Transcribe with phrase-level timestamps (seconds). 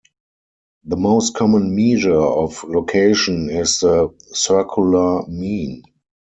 [0.83, 5.83] The most common measure of location is the circular mean.